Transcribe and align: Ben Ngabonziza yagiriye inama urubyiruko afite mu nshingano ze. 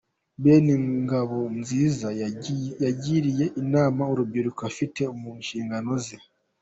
Ben 0.43 0.67
Ngabonziza 1.03 2.09
yagiriye 2.83 3.45
inama 3.61 4.01
urubyiruko 4.11 4.61
afite 4.69 5.01
mu 5.19 5.31
nshingano 5.41 5.91
ze. 6.05 6.17